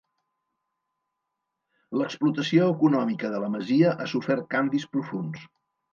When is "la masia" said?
3.47-3.95